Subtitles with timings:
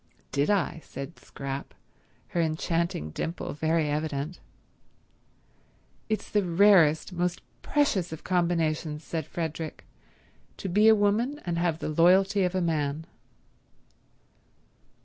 [0.31, 1.75] "Did I?" said Scrap,
[2.29, 4.39] her enchanting dimple very evident.
[6.09, 9.85] "It's the rarest, most precious of combinations," said Frederick,
[10.57, 13.05] "to be a woman and have the loyalty of a man."